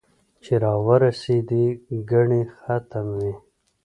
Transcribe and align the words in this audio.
چې 0.43 0.53
را 0.63 0.73
ورېسېدې 0.87 1.65
ګنې 2.09 2.41
ختم 2.57 3.07
وې 3.17 3.33